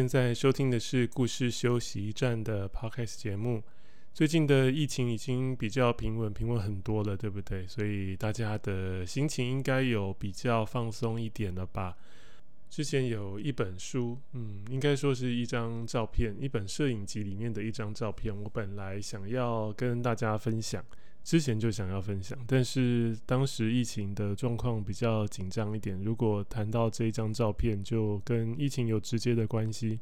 [0.00, 3.62] 现在收听的是故事休息站的 Podcast 节目。
[4.14, 7.66] 最近的疫情已经比较平稳，平稳很多了，对不对？
[7.68, 11.94] 所以大家的心情应该有比较放松一点了吧？
[12.70, 20.82] 之前有一本书，嗯，应该说是一张照片，一本摄影集里面的一张照片，我本来想要跟大家分享。
[21.22, 26.00] 之前就想要分享，但是当时疫情的状况比较紧张一点。
[26.02, 30.00] 如果谈到这一张照片，就跟疫情有直接的关系。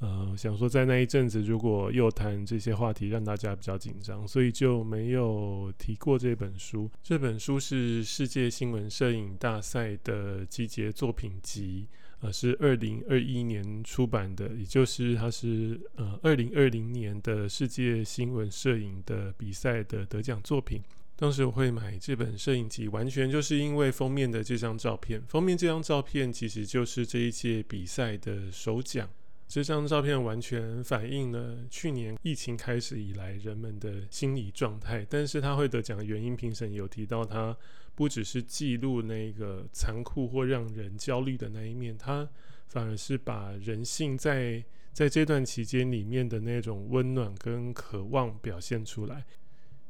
[0.00, 6.90] 呃，想说在那一阵子，如果又谈这些话题，让大家比较紧张，所以就没有提过这本书。
[7.02, 11.86] 这本书是世界新闻摄影大赛的集结作品集。
[12.20, 20.82] 呃，是二零二一年出版的，也就是它是呃二零二零年的世界新闻摄影的比赛的得奖作品。
[21.16, 25.22] 当时我会买这本摄影集，完全就是因为封面的这张照片。
[25.28, 29.08] 封面这张照片其实就是这一届比赛的首奖。
[29.48, 35.06] 这张照片完全反映了去年疫情开始以来人们的心理状态。
[35.08, 37.56] 但是他会得奖的原因，评审有提到他。
[37.94, 42.28] 不只是记录那个残酷或让人焦虑的那一面，它
[42.66, 49.24] 反而是把人性在在这段期间里面的那种温暖跟渴望表现出来。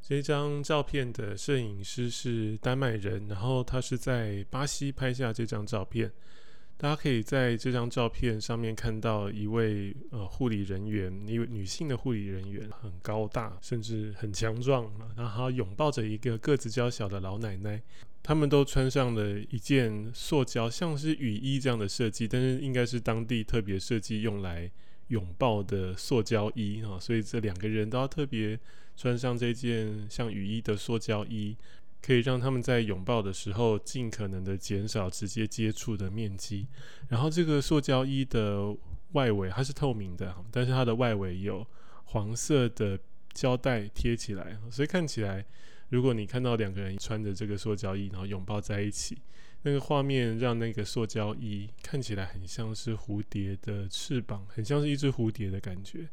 [0.02, 6.10] 这张照片的摄影师是丹麦人，然后他是在巴西拍下这张照片。
[6.80, 17.82] 大家可以在这张照片上面看到一位呃护理人员，一位女性的护理人员，很高大，甚至很强壮，然后她拥抱着一个个子较小的老奶奶。
[18.22, 24.70] 他们都穿上了一件塑胶，像是雨衣这样的设计，但是应该是当地特别设计用来
[25.08, 28.58] 拥抱的塑胶衣啊，所以这两个人都要特别
[28.96, 31.54] 穿上这件像雨衣的塑胶衣。
[32.02, 36.66] 可以让他们在拥抱的时候尽可能的减少直接接触的面积。
[37.08, 38.74] 然后这个塑胶衣的
[39.12, 41.66] 外围它是透明的，但是它的外围有
[42.04, 42.98] 黄色的
[43.34, 45.44] 胶带贴起来，所以看起来，
[45.90, 49.18] 如果你看到两个人穿着这个塑胶衣，然后拥抱在一起，
[49.62, 56.08] 那个画面让那个塑胶衣看起来很像是蝴蝶的翅膀，很像是一只蝴蝶的感觉。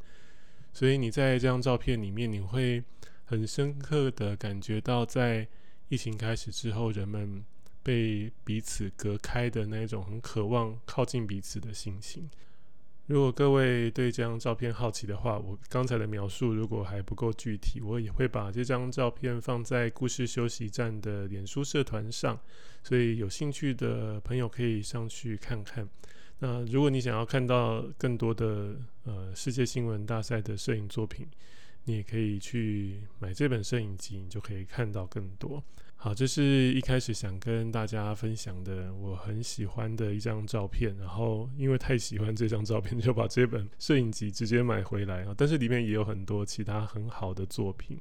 [0.74, 2.84] 所以你在这张照片里面，你会
[3.24, 5.48] 很深刻的感觉到在。
[5.90, 7.44] 疫情开始之后，人们
[7.82, 12.30] 被彼此隔开的那种很渴望靠近彼此的心情。
[13.06, 22.38] 如果各位对这张照片好奇的话，我刚才的描述如果还不够具体，我也会把这张照片放在故事休息站的脸书社团上，
[22.84, 25.88] 所以有兴趣的朋友可以上去看看。
[26.40, 31.26] 那如果你想要看到更多的呃世界新闻大赛的摄影作品，
[31.88, 35.64] 你也可以去买这本摄影集，你就可以看到更多。
[35.96, 36.44] 好，这是
[36.74, 40.94] 一开始想跟大家分享的，我很喜欢的一张照片。
[40.98, 45.34] 然后因为太喜欢这张照片，就把这本摄影集直接买回来啊。
[45.38, 47.98] 但是里面也有很多其他很好的作品。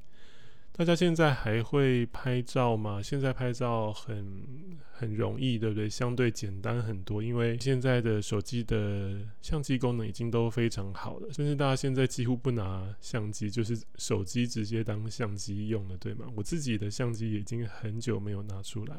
[0.77, 3.01] 大家现在还会拍照吗？
[3.03, 4.45] 现在拍照很
[4.93, 5.89] 很容易，对不对？
[5.89, 16.27] 相对简单很多，因为现在的手机的相机功能已经都非常好了，甚至大家现在几乎不拿相机，就是手机直接当相机用了，对吗？
[16.37, 18.97] 我自己的相机已经很久没有拿出来，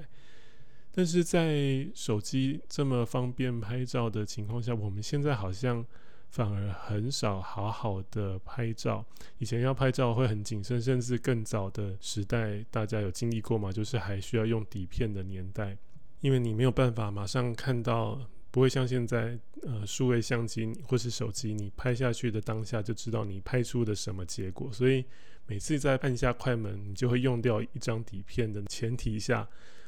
[0.91, 5.85] 但是在手机这么方便拍照的情况下，我们现在好像。
[6.29, 9.05] 反而很少好好的拍照。
[9.37, 13.71] 以前要拍照会很谨慎，甚至更早的时代，大家有经历过吗？
[13.71, 15.77] 就是还需要用底片的年代，
[16.21, 18.19] 因为你没有办法马上看到，
[18.51, 24.71] 不会像现在，呃，数位相机或是手机，你拍下去的当下就知道你拍出的什么结果。
[24.71, 25.03] 所以
[25.45, 29.47] 每次在按下快门，你就会用掉一张底片的前提下，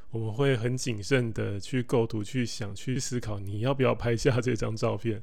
[0.09, 5.21] 我们会很谨慎的去构图、去想、去思考，你要不要拍下这张照片。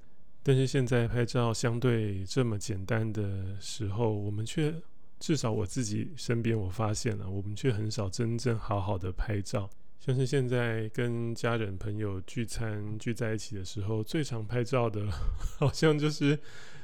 [0.48, 4.72] 但是现在拍照相对这么简单的时候，我们却
[5.18, 9.68] 至少我自己身边我发现了，我们却很少真正好好的拍照。
[9.98, 15.10] 像是现在跟家人朋友聚餐聚在一起的时候，最常拍照的，
[15.58, 16.38] 好像就是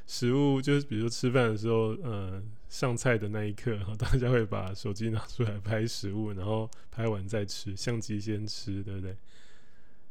[0.08, 9.16] 食物，就是比如说吃饭的时候，呃，上菜的那一刻， 大家会把手机拿出来拍食物，然后拍完再吃，相机先吃，对不对？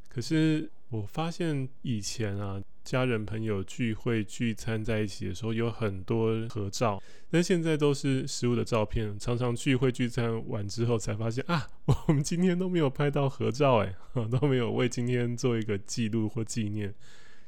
[0.07, 2.63] 可是我发现以前啊。
[2.83, 9.17] 家人朋友聚会聚餐在一起的时候，有很多合照，但现在都是食物的照片。
[9.19, 11.67] 常常聚会聚餐完之后，才发现啊，
[12.07, 13.95] 我们今天都没有拍到合照，哎，
[14.39, 16.93] 都没有为今天做一个记录或纪念。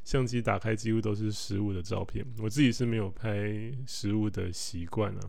[0.04, 2.26] 相机打开，几乎都是食物的照片。
[2.40, 5.20] 我自己是没有拍食物的习惯啊。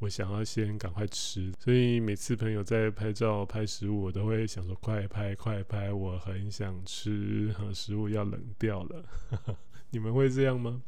[0.00, 9.04] 我想要先赶快吃，所以每次朋友在拍照拍食物，我都会想说快拍快拍，我很想吃， 食物要冷掉了。
[9.90, 10.80] 你们会这样吗？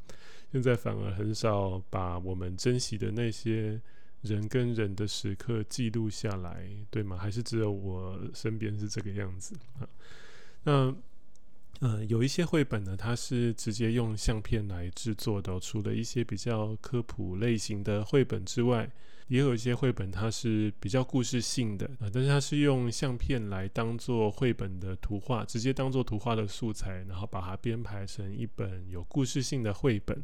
[0.53, 3.81] 现在反而很少把我们珍惜的那些
[4.23, 7.17] 人跟人的时刻记录下来，对吗？
[7.17, 9.89] 还是只有我身边是这个样子啊？
[10.65, 10.97] 那。
[11.81, 15.59] 呃，有一些绘本呢，它是直接用相片来制作的。
[15.61, 18.91] 除了一些比较科普类型的绘本之外，
[19.29, 30.23] 也有一些绘本它是比较故事性的啊，但是它是用相片来当做绘本的图画，直接当做图画的素材，然后把它编排成一本有故事性的绘本。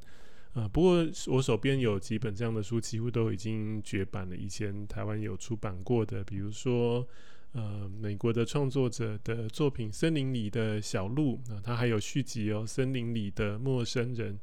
[0.53, 4.37] 啊，不过我手边有几本这样的书，几乎都已经绝版了。
[4.37, 7.09] 以前台湾有出版过的，比如说。
[7.57, 14.35] 呃，美国的创作者的作品《森林里的小鹿》啊，它还有续集哦，《森林里的陌生人》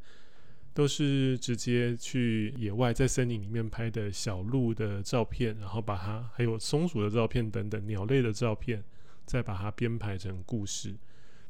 [0.73, 8.83] 都是直接去野外在森林里面拍的小鹿的照片，然后把它还有松鼠的照片等等鸟类的照片，
[9.27, 10.95] 再把它编排成故事。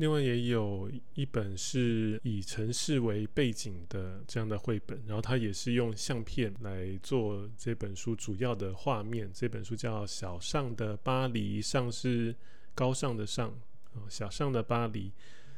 [0.04, 9.32] 另外也有一本是以城市为背景的这样的绘本，然后它也是用相片来做这本书主要的画面。
[9.34, 12.36] 这本书叫《小尚的巴黎》，尚是
[12.76, 13.58] 高尚的尚，
[14.10, 15.10] 小尚的巴黎。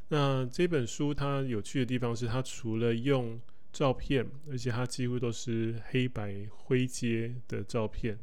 [0.09, 3.41] 那这本书它有趣的地方是，它除了用
[3.73, 8.15] 照片，而且它几乎都是黑白灰阶的照片，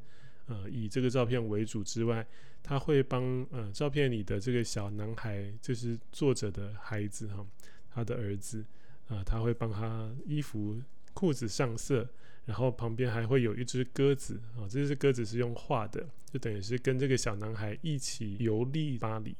[0.46, 2.24] 呃，以这个照片为主之外。
[2.62, 7.44] 他会帮呃照片里的这个小男孩，就是作者的孩子哈，
[7.92, 8.64] 他的儿子
[9.08, 10.80] 啊、他会帮他衣服
[11.12, 12.08] 裤子上色，
[12.46, 19.34] 然后旁边还会有一只鸽子啊，这只鸽子是用画的，就等于是跟这个小男孩一起游历巴黎。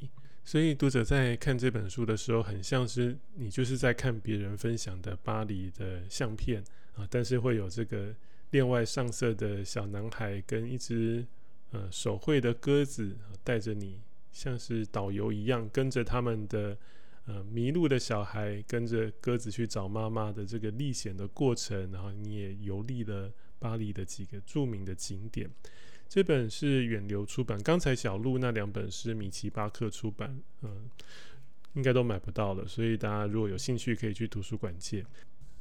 [0.45, 6.63] 所以读者在看这本书的时候，很像是你就是在看别人分享的巴黎的相片
[6.97, 8.13] 啊，但是会有这个
[8.51, 11.25] 另外上色的小男孩跟一只。
[11.73, 13.99] 呃，手绘的鸽子带着你，
[14.31, 16.77] 像是导游一样，跟着他们的
[17.27, 25.51] 呃迷路的小孩，跟着鸽子去找妈妈的这个历险的过程，然后你也游历了巴黎的几个著名的景点。
[26.09, 30.91] 这本是远流出版，刚才小鹿那两本是米奇巴克出版，嗯、
[31.73, 35.03] 应该都买不到了，所以大家如果有兴趣，可以去图书馆借。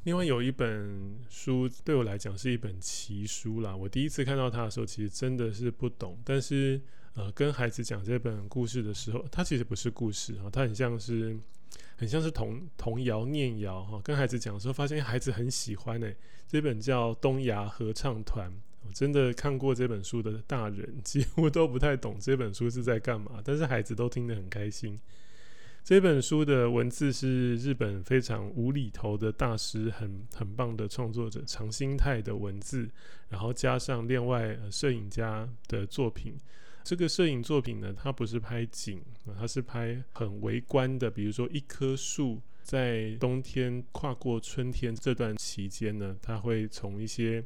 [0.04, 3.76] 另外有一本书对我来讲是一本奇书啦。
[3.76, 6.18] 我第一次看到它的时候，其实真的是不懂。
[6.24, 6.80] 但是
[7.14, 11.38] 呃，跟孩子讲这本故事的时候，它其实不是故事哈，它很像是
[11.94, 14.00] 很像是童童谣念谣哈。
[14.02, 16.16] 跟孩子讲的时候，发现孩子很喜欢诶。
[16.48, 18.50] 这本叫《东亚合唱团》，
[18.86, 24.98] 我真的看过这本书的大人几乎都不太懂这本书是在干嘛，但是孩子都听得很开心。
[25.84, 32.88] 这本书的文字是日本非常无厘头的大师，很很棒的创作者长新太的文字，
[33.28, 36.36] 然后加上另外摄影家的作品。
[36.84, 39.02] 这个摄影作品呢，它不是拍景，
[39.36, 47.44] 它是拍很微观的，比如说一棵树在冬天跨过春天这段期间呢，它会从一些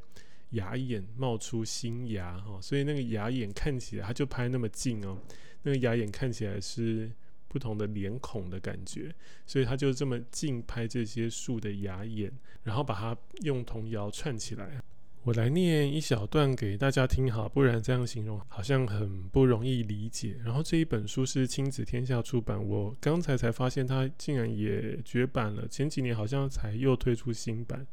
[0.51, 5.19] 芽眼冒出新芽哈，所以那个芽眼看起来，它就拍那么近哦，
[5.63, 7.11] 那个芽眼看起来是。
[7.49, 9.15] 不同的脸孔的感觉，
[9.47, 14.81] 所以他就这么近拍这些树的芽眼，然后把它用童谣串起来。
[15.23, 20.37] 我来念一小段给大家听哈，不然这样形容好像很不容易理解。
[20.45, 27.85] 然后这一本书是亲子天下出版，我刚才才发现它竟然也绝版了，前几年好像才又推出新版，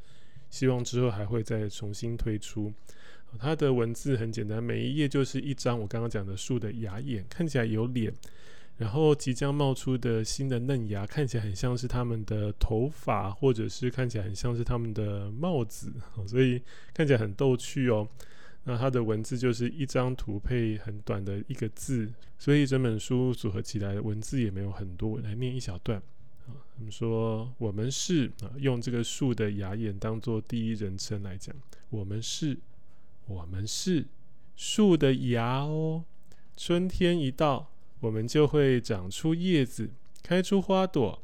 [0.51, 2.71] 希望之后还会再重新推出。
[3.39, 8.13] 它的文字很简单，每一页就是一张我刚刚讲的树的芽眼，看起来有脸。
[8.77, 15.93] 然后即将冒出的新的嫩芽，看起来很像是他们的头发，或者是看起来很像是他们的帽子，
[16.27, 16.59] 所以
[16.93, 18.07] 看起来很逗趣哦。
[18.63, 25.19] 那它的文字就是一张图配很短的一个字，所以整本书组合起来文字也没有很多。
[25.19, 26.01] 来念一小段
[26.47, 31.55] 啊，我们说我们是啊，用这个树的芽眼当做第一人称来讲，
[31.89, 32.57] 我们是，
[33.27, 34.05] 我们是
[34.55, 36.03] 树的芽哦。
[36.57, 37.72] 春天一到。
[38.03, 39.89] 我们就会长出叶子，
[40.21, 41.23] 开出花朵，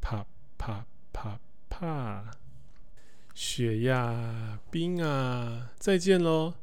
[0.00, 0.24] 啪
[0.56, 2.30] 啪啪啪，
[3.34, 6.54] 雪呀，冰啊，再见喽！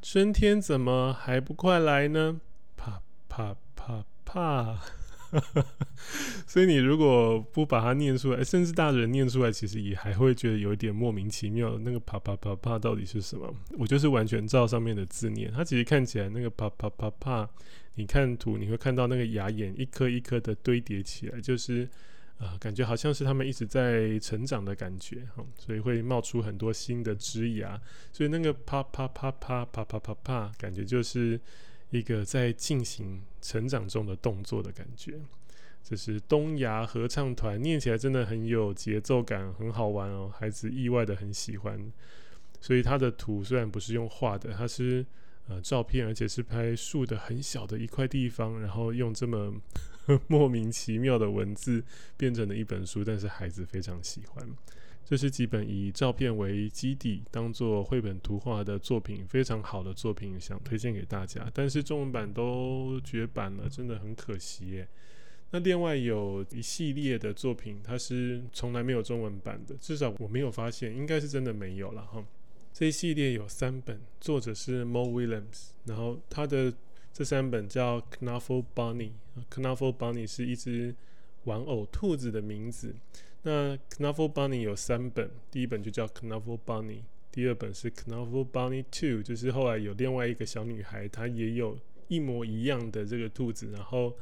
[0.00, 2.40] 春天怎么还不快来呢？
[2.78, 4.80] 啪啪啪啪，
[6.46, 11.78] 所以你如果不把它念出来，甚至大人念出来，其实也还会觉得有一点莫名其妙。
[11.78, 13.54] 那个啪啪啪啪到底是什么？
[13.78, 15.50] 我就是完全照上面的字念。
[15.52, 17.48] 它其实看起来那个啪啪啪啪，
[17.94, 21.88] 你看图你会看到那个牙眼一颗一颗的堆叠起来，就是。
[22.36, 27.80] 啊、感觉好像是他们一直在成长的感觉哈，所以会冒出很多新的枝芽，
[28.12, 31.40] 所以那个啪啪啪啪啪啪啪啪，感觉就是
[31.98, 35.14] 一个在进行成长中的动作的感觉。
[35.82, 41.92] 这是东亚合唱团，念起来真的很有节奏感，很好玩哦，孩子意外的很喜欢。
[42.60, 45.04] 所以他的图虽然不是用画的，它是
[45.48, 49.54] 呃照片，而且是拍树的很小的一块地方，然后用这么。
[50.28, 51.82] 莫名其妙的文字
[52.18, 54.46] 变成了一本书，但是孩子非常喜欢。
[55.04, 61.50] 这是几本以照片为基底，当做绘本图画的作品，非常好的作品，想推荐给大家。
[61.52, 64.88] 但是中文版都绝版了，真的很可惜耶。
[65.50, 72.24] 那另外有一系列的作品，它是从来没有中文版的，至少我没有发现，应该是真的没有了哈。
[72.72, 76.72] 这一系列有三本，作者是 Mo Williams，然后他的。
[77.16, 80.92] 这三本叫 Knuffle Bunny，Knuffle Bunny 是一只
[81.44, 82.92] 玩偶兔子的名字。
[83.44, 94.16] 那 Knuffle Bunny 有三本，第一本就叫 Knuffle Bunny，第二本是 Knuffle Bunny Two，就是后来有另外一个小女孩，她也有一模一样的这个兔子，然后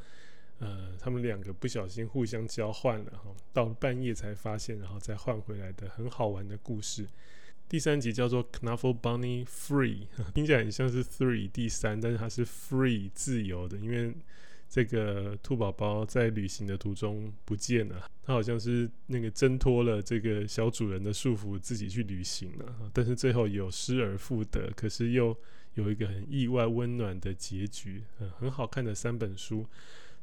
[0.59, 7.07] 呃，他们两个不小心互相交换了哈，到半夜才发现，然后再换回来的很好玩的故事。
[7.69, 14.13] 第三集叫做 Knuffle Bunny Free，听起来很像是 Three 第三，但是它是 Free 自由的，因为
[14.69, 25.37] 这个兔宝宝在旅行的途中不见了，它好像是那个挣脱了这个小主人的束缚，自己去旅行了，但是最后有失而复得，可是又
[25.75, 28.03] 有一个很意外温暖的结局，
[28.39, 29.65] 很好看的三本书，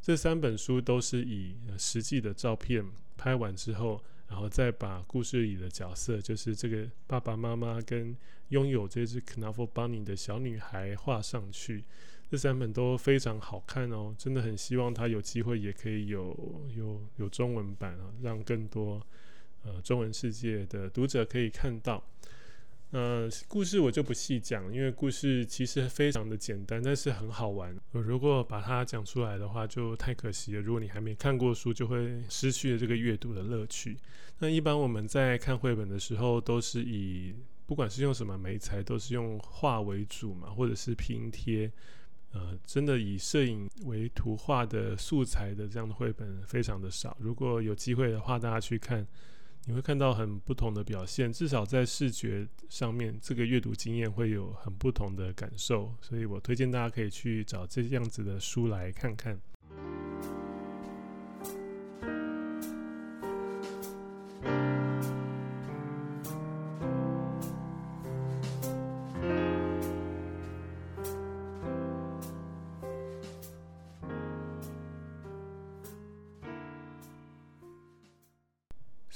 [0.00, 2.84] 这三本书都是以实际的照片
[3.16, 4.02] 拍完之后。
[4.30, 8.16] 然后再把故事里的角色，就是这个爸爸妈妈跟
[8.50, 11.82] 拥有这只 Knuffle Bunny 的小女孩画上去。
[12.30, 19.04] 这三本都非常好看哦，真的很希望他有机会也可以有有有中文版啊，让更多
[19.64, 22.02] 呃中文世界的读者可以看到。
[22.92, 27.76] 呃，故事我就不细讲，因为故事其实非常的简单，但是很好玩。
[27.92, 30.60] 如果把它讲出来的话，就太可惜了。
[30.60, 33.96] 如果你还没看过书，就会失去了这个阅读的乐趣。
[34.38, 37.34] 那一般我们在看绘本的时候，都是以
[37.66, 41.70] 不管是用什么媒材，都是用画为主嘛，或者是拼贴。
[42.32, 47.16] 呃，真的以摄影为图画的素材的这样的绘本非常的少。
[47.20, 49.06] 如果有机会的话，大家去看。
[49.66, 59.38] 你会看到很不同的表现，至少在视觉上面，这个阅读经验会有很不同的感受，所以我推荐大家可以去找这样子的书来看看。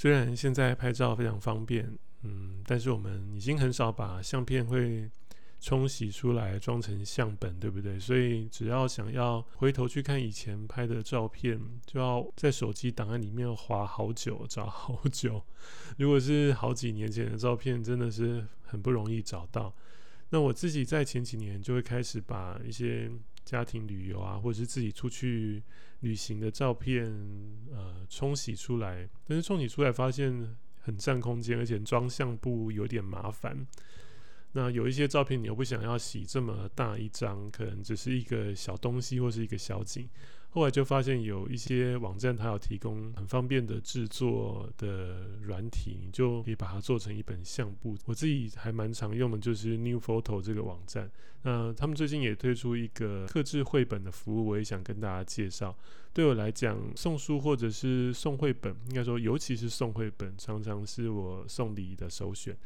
[0.04, 1.90] 虽然现在拍照非常方便，
[2.24, 5.10] 嗯，但是我们已经很少把相片会
[5.60, 7.98] 冲洗出来装成相本，对不对？
[7.98, 15.42] 所以只要想要回头去看以前拍的照片，就要在手机档案里面划好久，找好久。
[15.96, 19.74] 如果是好几年前的照片，真的是很不容易找到。
[20.28, 23.10] 那我自己在前几年就会开始把一些
[23.44, 25.62] 家庭旅游啊，或者是自己出去
[26.00, 27.06] 旅行的照片，
[27.72, 33.66] 呃，冲洗出来，但是冲洗出来发现很占空间，而且装相簿有点麻烦。
[34.52, 40.08] 那有一些照片你又不想要洗这么大一张，可能只是一个小东西或是一个小景。
[40.54, 47.96] 后来就发现有一些网站，它有提供很方便的制作的软体，你就可以把它做成一本相簿。
[48.04, 51.10] 我自己还蛮常用的，就是 New Photo 这个网站。
[51.42, 55.76] 那他们最近也推出一个刻制绘本的服务，我也想跟大家介绍。
[56.12, 62.56] 对我来讲，送书或者是送绘本，应该说尤其是送绘本，常常是我送礼的首选。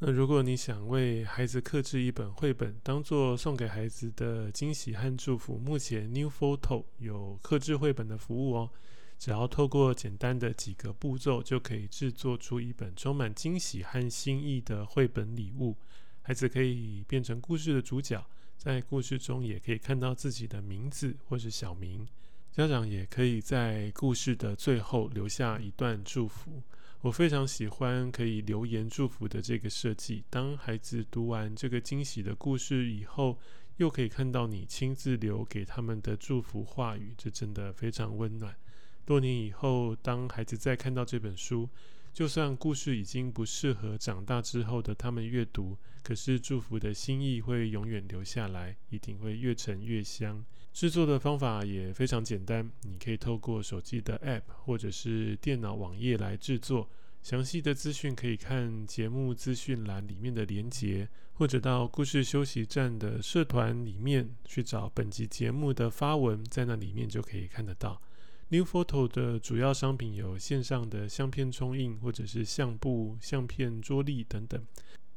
[0.00, 8.70] 那如果你想为孩子刻制一本绘本，当做送给孩子的惊喜和祝福，目前 New Photo 有刻制绘本的服务哦。
[9.16, 15.76] 只要透过简单的几个步骤，就可以制作出一本充满惊喜和心意的绘本礼物。
[16.22, 18.22] 孩子可以变成故事的主角，
[18.58, 22.06] 在故事中也可以看到自己的名字或是小名。
[22.50, 26.62] 家长也可以在故事的最后留下一段祝福。
[27.04, 30.24] 我非常喜欢可以留言祝福的这个设计。
[30.30, 33.38] 当孩子读完这个惊喜的故事以后，
[33.76, 38.56] 又可以看到你亲自留给他们的祝福话语，这真的非常温暖。
[39.04, 41.68] 多年以后，当孩子再看到这本书，
[42.14, 50.42] 就算故事已经不适合长大之后的他们阅读，可是祝福的心意会永远留下来，一定会越陈越香。
[50.74, 56.90] 制作的方法也非常简单，你可以透过手机的 App 或者是电脑网页来制作。
[57.22, 68.02] 详细的资讯可以看节目资讯栏里面的连结，或者到故事休息站的社团里面去找本集节目的发文，在那里面就可以看得到。
[68.48, 74.60] New Photo 的主要商品有线上的相片冲印，或者是相簿、相片桌立等等。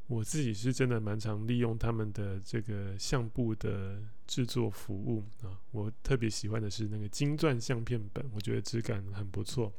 [0.06, 5.58] 我自己是真的蛮常利用他们的这个相簿的制作服务啊。
[5.72, 9.72] 我特别喜欢的是那个金钻相片本，我觉得质感很不错。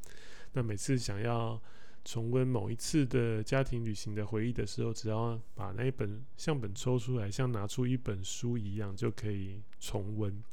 [0.52, 1.62] 那每次想要
[2.04, 10.44] 重温某一次的家庭旅行的回忆的时候，只要把那一本相本抽出来，像拿出一本书一样，就可以重温。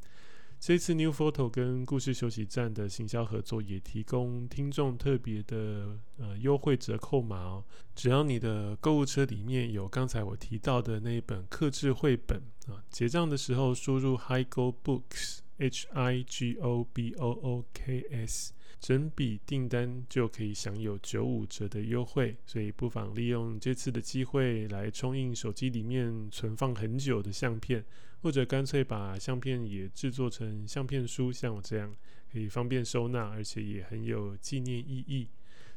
[0.59, 7.63] 这次 New Photo 跟故事休息站的行销合作，也提供听众特别的呃优惠折扣码哦。
[7.95, 18.51] 只要你的购物车里面有刚才我提到的那一本克制绘本啊，结账的时候输入 Higo Books H I G O B O O K S。
[18.79, 27.83] 整笔订单就可以享有九五折的优惠，所以不妨利用这次的机会来冲印手机里面存放很久的相片，
[28.21, 31.93] 或者干脆把相片也制作成相片书，像我这样
[32.31, 35.27] 可以方便收纳，而且也很有纪念意义。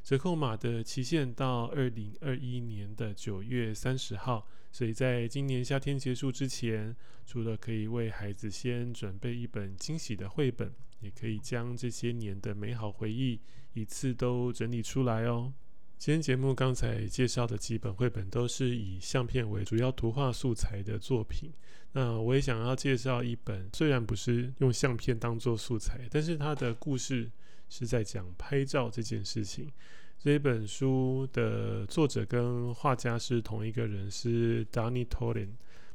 [0.02, 6.94] 折扣码的期限到二零二一年的九月三十号，所以在今年夏天结束之前，
[7.26, 10.72] 除了可以为孩子先准备一本惊喜的绘本。
[11.00, 13.40] 也可以将这些年的美好回忆
[13.74, 15.52] 一次都整理出来哦。
[15.98, 21.52] 今天节目刚才介绍的几本绘本都是以相片为主要图画素材的作品。
[21.92, 27.30] 那我也想要介绍一本，虽然不是用相片当做素材，但是它的故事
[27.68, 29.70] 是在讲拍照这件事情。
[30.18, 35.48] 这一本书的作者跟画家是同一个人，是 Dani Toren。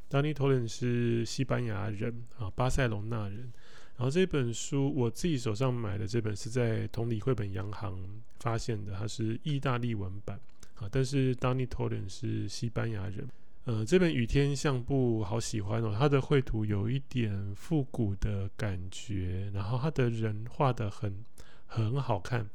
[0.10, 3.52] Dani Toren 是西班牙人啊，巴塞隆纳人。
[3.98, 7.98] 然后这本书我自己手上买的这本是在同里绘本洋行
[8.40, 10.38] 发现的，它是意大利文版
[10.76, 13.26] 啊，但是 Dani Toren 是西班牙人。
[13.64, 21.24] 呃，这本雨天相簿好喜欢哦，它的绘图有一点复古的感觉，然后它的人画得很
[21.66, 22.50] 很好看。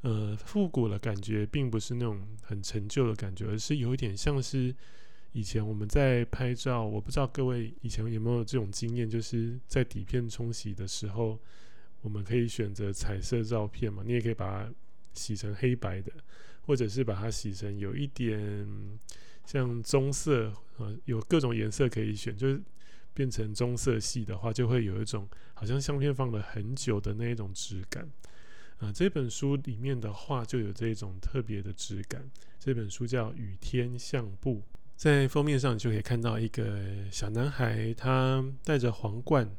[0.00, 4.74] 呃，复古的感觉并不是那种很陈旧的感觉，而是有一点像是。
[5.32, 11.38] 以前我们在拍照，我不知道各位以前有没有这种经验，就是在底片冲洗的时候，
[12.02, 14.74] 我们可以选择彩色照片嘛，你也可以把它
[15.14, 16.12] 洗成黑白的，
[16.62, 18.66] 或者是把它洗成有一点
[19.46, 22.60] 像棕色啊，有各种颜色可以选，就是
[23.14, 28.08] 变成棕色系的话，就会有一种好像相片放了很久的那一种质感
[28.78, 28.90] 啊。
[28.92, 32.28] 这本书里面的画就有这种特别的质感。
[32.58, 34.56] 这本书叫《雨天相簿》。
[35.00, 36.78] 在封面上，你就可以看到一个
[37.10, 39.50] 小男孩，他戴着皇冠。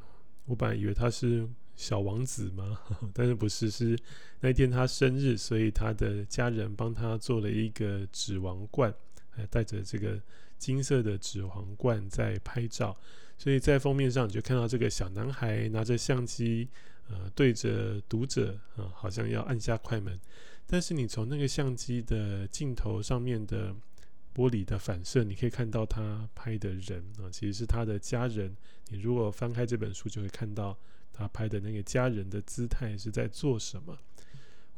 [0.46, 2.80] 我本来以为他是小王子嘛，
[3.12, 3.98] 但是不是，是
[4.40, 8.94] 那天他生日，所以他的家人帮他做了一个纸王冠，
[9.32, 10.22] 还戴着这个
[10.60, 12.96] 金色的纸皇冠在拍照。
[13.36, 16.70] 所以在封面上，你就看到这个小男孩拿着相机，
[17.10, 20.20] 呃，对着读者啊，好像要按下快门。
[20.68, 23.76] 但是你从那个相机的镜头上面的。
[24.34, 28.56] 玻璃的反射，你可以看到他拍的人啊，其实是他的家人。
[28.90, 30.78] 你如果翻开这本书，就会看到
[31.12, 33.98] 他拍的那个家人的姿态是在做什么。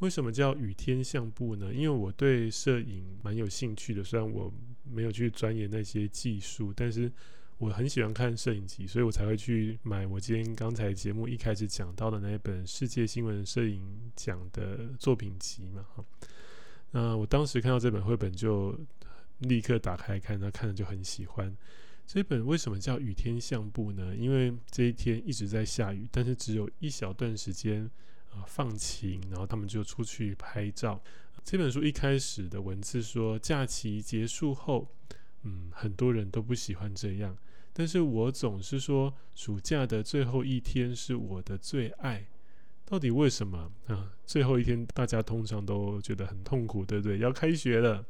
[0.00, 1.72] 为什么叫雨天相簿呢？
[1.72, 7.10] 因为我对摄影蛮有兴趣的，虽然我没有去钻研那些技术，但是
[7.58, 13.82] 我很喜欢看摄影集，所以我才会去买我今天刚才节目一开始讲到的那一本世界新闻摄影
[14.16, 15.84] 奖的作品集嘛。
[15.94, 16.04] 哈，
[16.90, 18.76] 那我当时看到这本绘本就。
[19.38, 21.56] 立刻打开看，他看了就很喜欢。
[22.06, 24.14] 这本为什么叫雨天相簿呢？
[24.14, 27.90] 因为这一天一直在下雨，但是只有一小段时间
[28.30, 31.02] 啊、放晴，然后他们就出去拍照。
[31.42, 34.88] 这本书一开始的文字说，假期结束后，
[35.42, 37.36] 嗯，很多人都不喜欢这样，
[37.72, 42.26] 但是我总是说，暑假的最后一天是我的最爱。
[42.84, 44.12] 到底为什么啊？
[44.26, 47.18] 最后一天大家通常都觉得很痛苦，对不对？
[47.18, 48.04] 要开学了。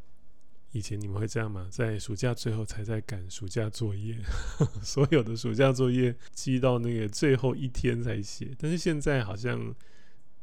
[0.75, 1.69] 以前你们会这样吗？
[1.71, 4.17] 在暑假最后才在赶暑假作业，
[4.83, 8.51] 所有的暑假作业积到那个最后一天才写。
[8.59, 9.73] 但是现在好像，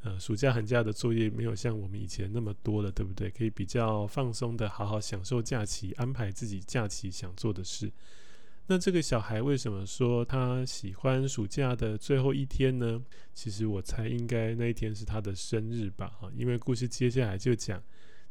[0.04, 3.30] 呃，暑假寒假的作业没有像我们以前那么多了，对不对？
[3.30, 7.91] 可以比较放松的好好享受假期，安排自己假期想做的事。
[8.67, 13.02] 那这个小孩为什么说他喜欢暑假的最后一天呢？
[13.34, 17.84] 其实我猜应该那一天是他的生日吧，哈，因为故事接下来就讲，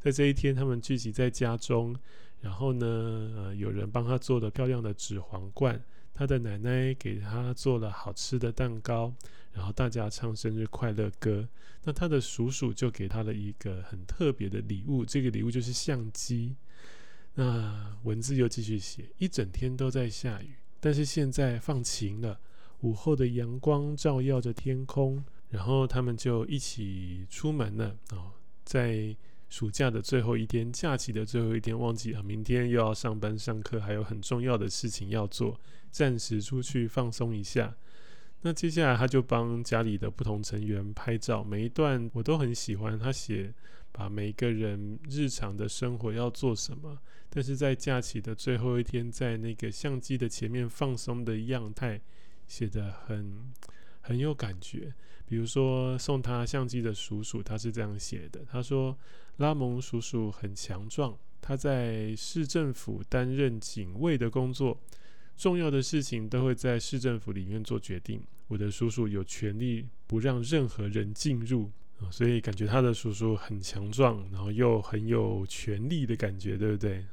[0.03, 1.95] 在这一天他们聚集在家中，
[2.41, 2.87] 然后呢，
[3.37, 5.83] 呃，有人帮他做了漂亮的纸皇冠，
[6.15, 9.15] 他的奶奶给他做了好吃的蛋糕，
[9.53, 11.47] 然后大家唱生日快乐歌。
[11.85, 16.57] 那他的叔叔就给他了一个很特别的礼物，这个礼物就是相机。
[17.35, 22.41] 那文字又继续写，一整天都在下雨，但是现在放晴了。
[22.81, 27.97] 午后的阳光照耀着天空，然后他们就一起出门了。
[28.13, 28.33] 哦，
[28.65, 29.15] 在
[29.51, 35.61] 暑假的最后一天，假期的最后一天，忘记啊，明天又要上班上课，还有很重要的事情要做，
[35.91, 37.77] 暂时出去放松一下。
[38.43, 42.99] 那接下来他就帮家里的不同成员拍照，每一段我都很喜欢。
[42.99, 43.53] 他写
[43.93, 46.99] 把每个人日常的生活要做什么。
[47.29, 52.01] 但是在假期的最后一天，在那个相机的前面放松的样态，
[52.47, 53.53] 写得很
[54.01, 54.95] 很有感觉。
[55.27, 58.97] 比如说送他相机的叔叔，他是这样写的：他说，
[59.41, 64.79] 拉蒙叔叔很强壮，他在市政府担任警卫的工作，
[65.35, 68.23] 重要的事情都会在市政府里面做决定。
[68.49, 71.71] 我的叔叔有权利不让任何人进入。
[72.11, 77.05] 所以感觉他的叔叔很强壮，然后又很有权力的感觉，对不对？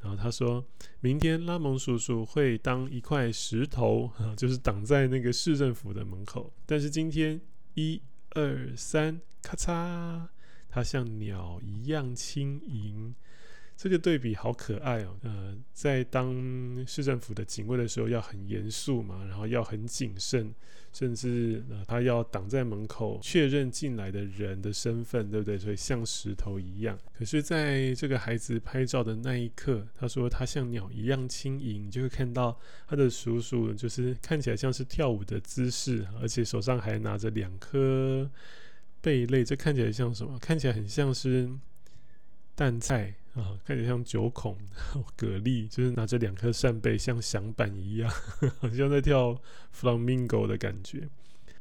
[0.00, 0.64] 然后他说
[1.00, 6.52] 明天拉蒙叔叔会当一块石头，就是挡在那个市政府的门口。
[6.66, 7.40] 但是今天
[7.74, 10.26] 一二三，咔嚓，
[10.72, 13.14] 他像鸟一样轻盈。
[13.74, 16.32] 这个对比好可爱哦，呃，在当
[16.86, 20.54] 市政府的警卫的时候要很严肃嘛，然后要很谨慎，
[20.92, 25.58] 甚至呃他要挡在门口确认进来的人的身份，对不对？
[25.58, 26.96] 所以像石头一样。
[27.12, 32.56] 可是，在这个孩子拍照的那一刻，他说他像鸟一样轻盈，就会看到
[32.86, 38.30] 他的叔叔就是看起来像是跳舞的姿势，而且手上还拿着两颗
[39.02, 40.38] 贝类，这看起来像什么？
[40.38, 41.50] 看起来很像是
[42.54, 43.14] 淡菜。
[43.34, 44.54] 啊，看起来像九孔
[45.16, 48.10] 蛤蜊，就是拿着两颗扇贝，像响板一样，
[48.60, 49.40] 好像在跳
[49.74, 51.08] flamingo 的感觉。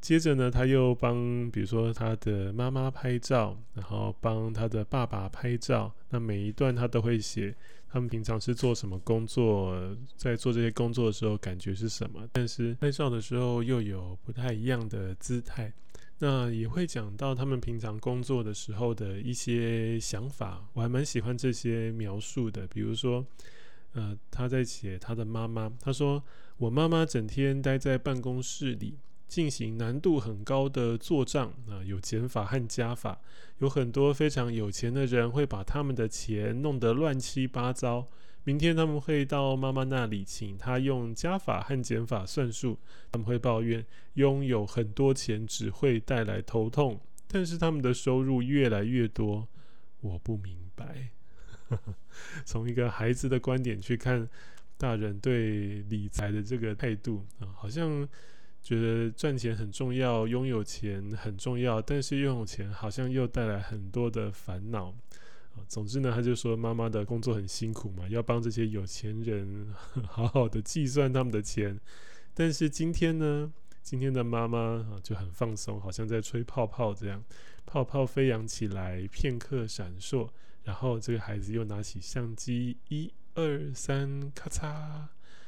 [0.01, 5.93] 接着呢，他又帮，比如说他的妈妈拍照，然后帮他的爸爸拍照。
[6.09, 7.55] 那每一段他都会写，
[7.89, 12.27] 他们平常是做什么工作，在做这些工作的时候感觉是什么。
[12.33, 15.71] 但是拍照的时候又有不太一样的姿态。
[16.23, 22.67] 那也会讲到他们平常工作的时候的一些想法，我还蛮喜欢这些描述的。
[22.67, 23.25] 比如说，
[23.93, 26.23] 呃，他在写他的妈妈，他说
[26.57, 33.19] ：“我妈妈整天待在办公室里，进行难度很高的做账啊，有减法和加法，
[33.57, 38.05] 有很多非常有钱的人会把他们的钱弄得乱七八糟。”
[38.43, 42.77] 明天他们会到妈妈那里，请她用加法和减法算数。
[43.11, 49.47] 他们会抱怨拥有很多钱只会带来头痛，但是他们的收入越来越多。
[49.99, 51.09] 我不明白，
[52.43, 54.27] 从一个孩子的观点去看
[54.77, 58.09] 大人对理财的这个态度啊，好像
[58.63, 64.95] 觉得赚钱很重要，拥有钱很重要，但是拥有钱好像又带来很多的烦恼。
[65.71, 69.73] 总之呢，他就说妈妈的工作很辛苦嘛，要帮这些有钱人
[70.05, 71.79] 好好的计算他们的钱。
[72.33, 73.49] 但是今天呢，
[73.81, 77.23] 今天的妈妈就很放松，好像在吹泡泡这样，
[77.65, 80.27] 泡泡飞扬起来，片刻闪烁。
[80.65, 85.07] 然后这个孩子又拿起相机，一二三，咔嚓，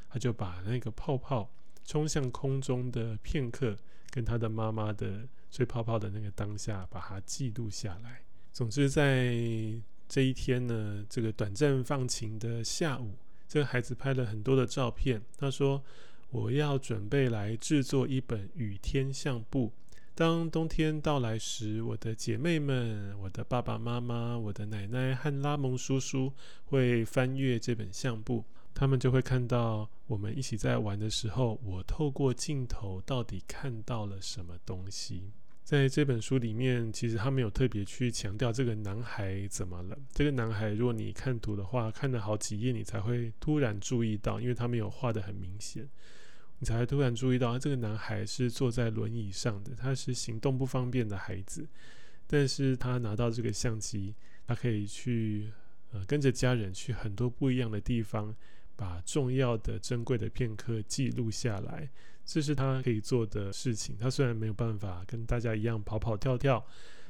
[0.10, 1.52] 他就把那个泡泡
[1.84, 3.76] 冲向空中的片刻，
[4.10, 8.22] 跟他的妈妈的吹泡泡的那个当下，把它记录下来。
[8.54, 9.84] 总之在。
[10.14, 13.16] 这一天呢，这个短暂放晴的下午，
[13.48, 15.20] 这个孩子拍了很多的照片。
[15.36, 15.84] 他说
[16.30, 19.72] ：“我要准备来制作一本雨天相簿。
[20.14, 26.32] 当冬天到来时，我的姐妹们、我的爸爸妈妈、我的奶奶和拉蒙叔叔
[26.66, 28.46] 会翻阅这本相簿，
[28.76, 35.32] 他们就会看到我们一起在玩的时候，我透过镜头到底看到了什么东西。”
[35.64, 39.98] 在这本书里面，其实他没有特别去强调这个男孩怎么了。
[40.12, 45.90] 这个男孩，如果你看图的话，看了好几页，你才会突然注意到，因为他没有画得很明显，
[46.60, 51.66] 你才会突然注意到，这个男孩是坐在轮椅上的，他是行动不方便的孩子，
[52.28, 54.14] 但是他拿到这个相机，
[54.46, 55.50] 他可以去
[55.92, 58.36] 呃跟着家人去很多不一样的地方，
[58.76, 61.90] 把重要的、珍贵的片刻记录下来。
[62.26, 63.96] 这是他可以做的事情。
[64.00, 66.66] 他虽然没有办法跟大家一样跑跑跳跳，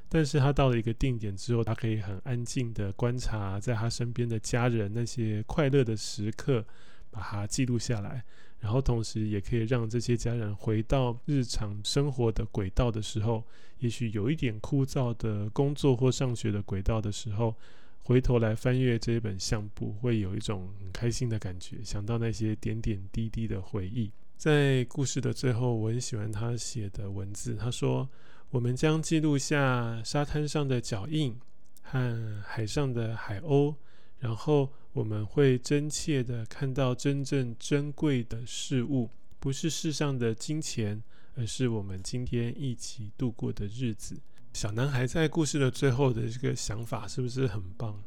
[0.10, 6.66] 但是他到了一个定点之后，他可以很安静的观察在他身边的家人那些快乐的时刻，
[7.10, 8.24] 把它记录下来，
[8.60, 13.44] 然后同时也可以让这些家人回到日常生活的轨道的时候，
[13.80, 17.56] 也许有一点枯燥的工作或上学的轨道的时候，
[18.02, 24.12] 回头来翻阅这一本相簿，会有一种很开心的感觉，想到那些点点滴滴的回忆。
[24.38, 28.10] 在故事的最后，我很喜欢他写的文字，他说
[28.52, 31.40] ：“我们将记录下沙滩上的脚印
[31.82, 33.76] 和海上的海鸥。”
[34.20, 41.04] 然后我们会真切地看到真正珍贵的事物，不是世上的金钱，
[41.36, 44.18] 而是我们今天一起度过的日子。
[44.54, 48.02] 小男孩在故事的最后的这个想法是不是很棒？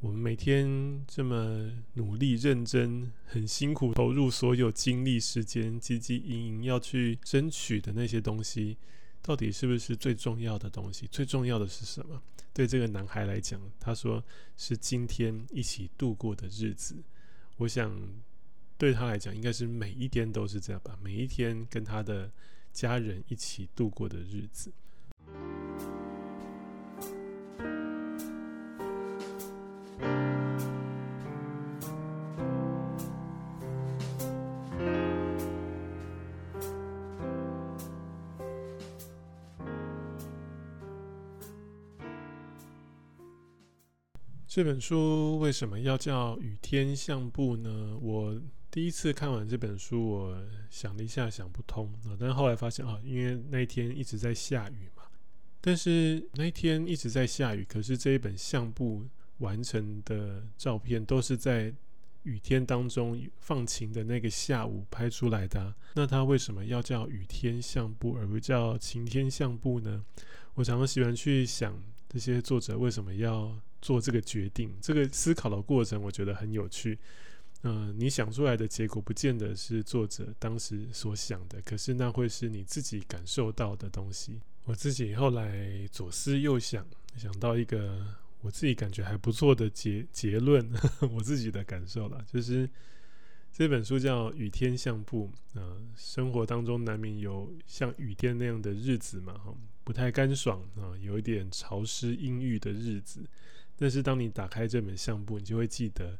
[0.00, 8.78] 我们每天这么努力、认真、很辛苦，投入所有精力、时间，汲汲营营要去争取的那些东西，
[9.20, 11.06] 到底是不是最重要的东西？
[11.08, 12.22] 最重要的是什么？
[12.54, 14.24] 对这个男孩来讲，他说
[14.56, 16.96] 是今天一起度过的日子。
[17.58, 17.94] 我想
[18.78, 22.32] 对他来讲，应该是每一天都是这样吧，每一天跟他的
[22.72, 24.72] 家人一起度过的日子。
[44.60, 47.96] 这本书为什么要叫《雨天相簿》呢？
[47.96, 48.38] 我
[48.70, 52.14] 第一次看完这本书，我想了一下，想不通啊。
[52.20, 55.04] 但后来发现啊，因为那一天一直在下雨嘛。
[55.62, 59.02] 但是那一天一直在下雨，可是这一本相簿
[59.38, 61.72] 完成的照片都是在
[62.24, 65.74] 雨天当中放晴的那个下午拍出来的。
[65.94, 70.04] 那它为什么要叫《雨天相簿》而不叫《晴天相簿》呢？
[70.52, 73.58] 我常常喜欢去想这些作者为什么要。
[73.82, 76.98] 做这个决定，这个思考的过程，我觉得很有趣。
[77.62, 84.38] 嗯、你想出来的结果，不见得是作者当时所想的，可是那会是你自己感受到的东西。
[84.64, 88.04] 我自己后来左思右想，想到一个
[88.42, 90.70] 我自己感觉还不错的结结论，
[91.10, 92.68] 我自己的感受了，就是
[93.50, 95.32] 这本书叫《雨天相簿》。
[95.58, 103.24] 呃，生活当中难免有像雨天那样的日子嘛，哈，不太干爽啊、有一点潮湿阴郁的日子。
[103.76, 106.18] 但是当你打开这本相簿，你就会记得，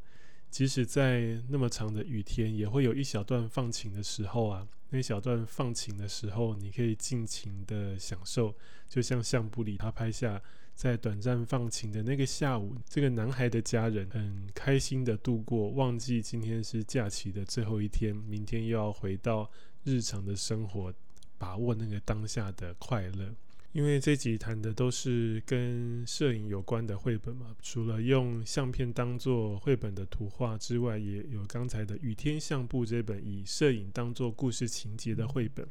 [0.50, 4.66] 即使在那么长的雨天，也会有一小段放晴的时候啊。
[4.92, 8.52] 那小段放晴的时候，你可以尽情的享受，
[8.88, 10.42] 就像相簿里他拍下
[10.74, 19.48] 在短暂放晴的那个下午，这个男孩的家人很开心的度过，忘记今天是假期的最后一天，明天又要回到
[19.84, 20.92] 日常的生活，
[21.38, 23.32] 把握那个当下的快乐。
[23.72, 35.64] 因为这集谈的都是跟摄影有关的绘本嘛，除了用相片当做绘本的图画之外，也有刚才的《雨天相簿》这本以摄影当做故事情节的绘本。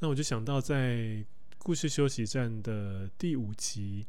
[0.00, 1.24] 那我就想到在
[1.58, 4.04] 故事休息站的第五集，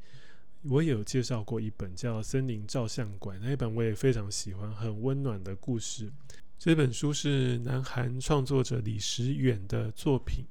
[0.63, 6.11] 我也有介绍过一本叫《森林照相馆》，那一本我也非常喜欢，很温暖的故事。
[6.57, 10.43] 这本书是南韩创作者李时远的作品。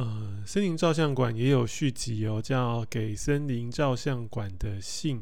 [0.00, 5.18] 呃，森林照相馆也有续集哦，叫《给森林照相馆的信》。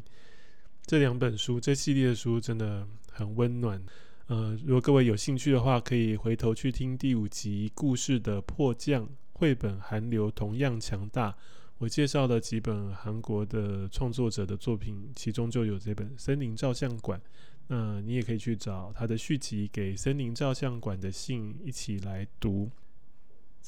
[0.86, 3.84] 这两本书，这系列的书真的很温暖。
[4.28, 11.36] 呃，如果各位有兴趣的话，可以回头去听第五集《故事的迫降》，绘本韩流同样强大。
[11.78, 17.18] 我介绍了几本韩国的创作者的作品，其中就有这本《森林照相馆》。
[17.66, 22.70] 那你也可以去找他的续集《给森林照相馆的信》，一起来读。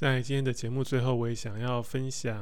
[0.01, 2.35] 在今天的节目最后，我也想要分享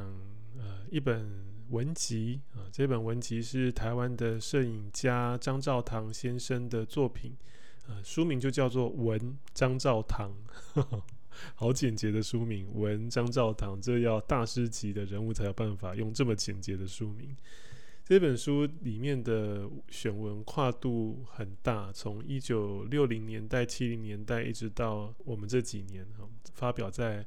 [0.57, 1.29] 呃一本
[1.71, 7.35] 文集啊、这本文集是台湾的摄影家张照堂先生的作品，
[7.89, 10.31] 呃，书名就叫做《文张照堂》
[10.75, 11.03] 呵呵，
[11.53, 17.35] 好简洁的书名，《文张照堂》，这要大师级的人物才有办法用这么简洁的书名。
[18.05, 26.07] 这本书里面的选文跨度很大，从一九六零年代、七零年代一直到我们这几年，
[26.53, 27.25] 发表在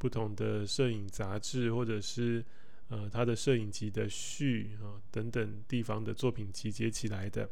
[0.00, 2.42] 不同的摄影杂志，或者是
[2.88, 7.46] 呃他的摄影集的序啊等等地方的作品集结起来的。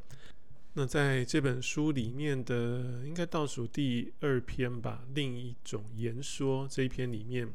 [0.73, 7.53] 那在这本书里面的应该倒数第二篇吧，另一种言说这一篇里面。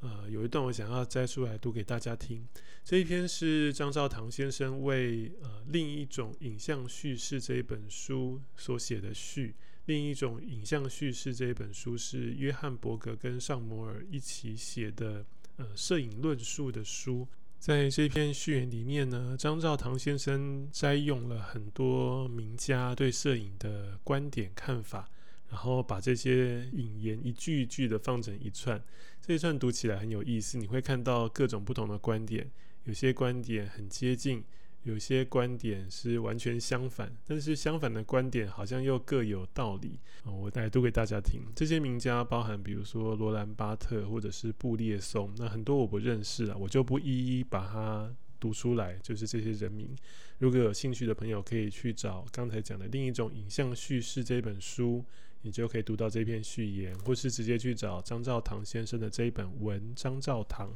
[0.00, 2.46] 呃，有一段我想要摘出来读给大家听。
[2.84, 9.56] 这一篇是张兆堂先生为呃另一种影像叙事这一本书所写的序。
[9.88, 15.24] 另一种影像叙事这一本书是约翰伯格跟尚摩尔一起写的
[15.56, 17.26] 呃摄影论述的书。
[17.58, 25.08] 在这篇序言里面呢，张兆堂先生摘用了很多名家对摄影的观点看法。
[25.48, 28.78] 然后把这些引言一句一句的放成一串，
[29.22, 30.58] 这一串读起来很有意思。
[30.58, 32.50] 你会看到各种不同的观点，
[32.84, 34.44] 有些观点很接近，
[34.88, 40.00] 有些观点是完全相反，但是相反的观点好像又各有道理。
[40.24, 41.42] 我来读给大家听。
[41.54, 48.94] 这些名家包含，比如说罗兰巴特或者是布列松，那很多我不认识啊，我就不一一把它读出来。
[49.02, 49.94] 就是这些人名，
[50.38, 55.04] 如果有兴趣的朋友可以去找刚才讲的另一种影像叙事这本书。
[55.42, 60.68] 你就可以读到这篇序言，或是直接去找张兆堂先生的这一本《文张兆堂》。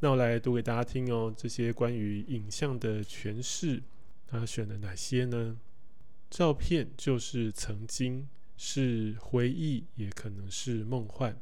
[0.00, 1.34] 那我来读给大家听哦。
[1.36, 3.82] 这些关于影像的诠释，
[4.26, 5.58] 他选了哪些呢？
[6.30, 11.34] 照片就是曾经，是回忆，也可能是梦幻；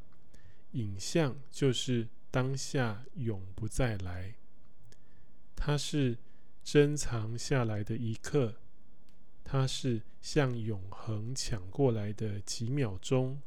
[0.72, 4.36] 影像就是当下，永不再来。
[5.54, 6.16] 它是
[6.64, 8.54] 珍藏下来的一刻。
[9.44, 13.40] 它是向永恒抢过来的几秒钟。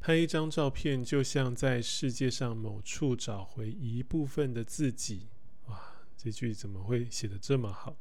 [0.00, 5.26] 拍一张照片，就像在世界上某处找回一部分的自己。
[5.66, 5.80] 哇，
[6.16, 7.96] 这句怎么会写得这么好？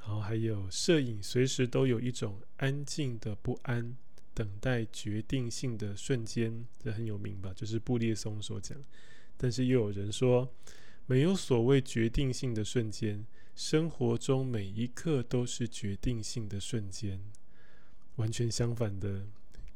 [0.00, 3.96] 然后还有，摄影随时都有一种安静的不安，
[4.32, 6.64] 等待决定性的瞬间。
[6.82, 7.52] 这很有名吧？
[7.54, 8.76] 就是布列松所讲。
[9.36, 10.50] 但是又有人说，
[11.06, 13.24] 没有所谓决定性的瞬间。
[13.54, 17.20] 生活中每一刻都是决定性的瞬间，
[18.16, 19.26] 完全相反的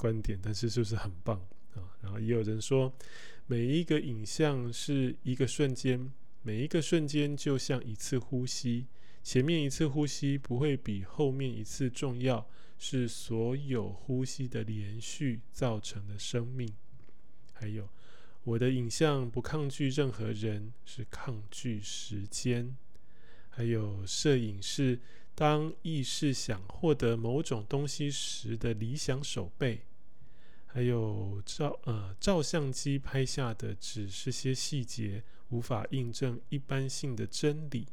[0.05, 1.41] 观点，但是是不是很棒
[1.73, 1.81] 啊？
[2.03, 2.93] 然后也有人说，
[3.47, 6.13] 每一个影像是一个瞬间，
[6.43, 8.87] 每一个瞬间就像一次呼吸，
[9.23, 12.47] 前面一次呼吸不会比后面一次重要，
[12.79, 16.71] 是所有呼吸的连续造成的生命。
[17.55, 17.89] 还有，
[18.43, 22.77] 我的影像不抗拒任何人，是抗拒时间。
[23.49, 25.01] 还有，摄影是
[25.35, 29.81] 当意识想获得某种东西时的理想手背。
[30.75, 37.87] 还有照呃，照相机拍下的只是些细节，无法印证一般性的真理。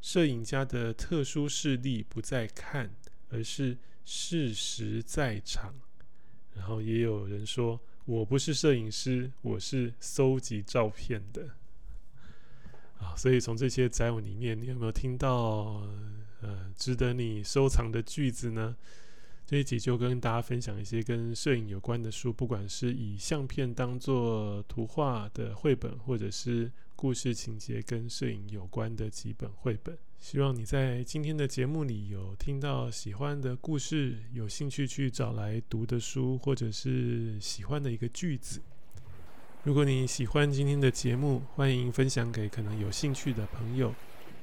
[0.00, 2.94] 摄影家的特殊视力不在看，
[3.30, 5.74] 而是事实在场。
[6.54, 11.56] 然后也有人说，我不是摄影师，我是搜集照片的。
[13.00, 15.82] 啊，所以从这些摘文里面，你有没有听到
[16.40, 18.76] 呃值得你收藏的句子呢？
[19.50, 29.98] 这一集就跟大家分享一些跟摄影有关的书，不管是以相片当做图画的绘本，或者是故事情节跟摄影有关的几本绘本。
[30.20, 38.60] 希望你在今天的节目里有听到喜欢的故事，有兴趣去找来读的书，或者是喜欢的一个句子。
[39.64, 43.92] 如果你喜欢今天的节目，欢迎分享给可能有兴趣的朋友。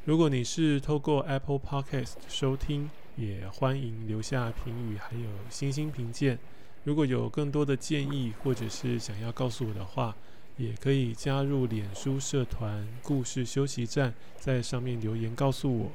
[0.04, 6.38] 如果你是透过 Apple Podcast 收听，也欢迎留下评语，还有星星评鉴。
[6.84, 10.16] 如果有更多的建议，或者是想要告诉我的话，
[10.56, 15.92] 也可以加入脸书社团“故事休息站”，在上面留言告诉我。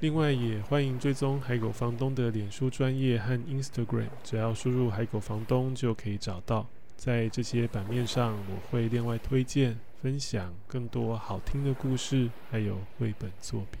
[0.00, 6.66] 另外，也欢迎追踪海狗房东的脸书专业和 Instagram，只要输入“海狗房东”就可以找到。
[6.96, 13.80] 在这些版面上，我会另外推荐、分享更多好听的故事，还有绘本作品。